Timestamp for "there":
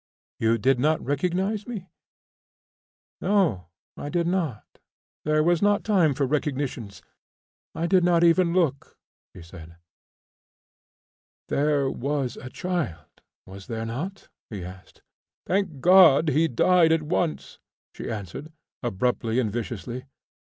5.25-5.43, 11.49-11.87, 13.67-13.85